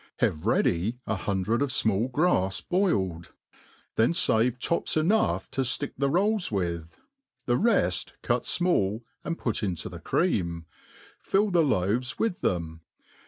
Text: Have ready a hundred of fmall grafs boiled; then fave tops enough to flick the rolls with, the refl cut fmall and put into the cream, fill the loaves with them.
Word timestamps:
Have 0.17 0.47
ready 0.47 0.97
a 1.05 1.13
hundred 1.15 1.61
of 1.61 1.69
fmall 1.69 2.11
grafs 2.11 2.59
boiled; 2.59 3.33
then 3.97 4.13
fave 4.13 4.57
tops 4.59 4.97
enough 4.97 5.51
to 5.51 5.63
flick 5.63 5.93
the 5.95 6.09
rolls 6.09 6.51
with, 6.51 6.99
the 7.45 7.53
refl 7.53 8.11
cut 8.23 8.41
fmall 8.45 9.03
and 9.23 9.37
put 9.37 9.61
into 9.61 9.89
the 9.89 9.99
cream, 9.99 10.65
fill 11.21 11.51
the 11.51 11.61
loaves 11.61 12.17
with 12.17 12.41
them. 12.41 12.81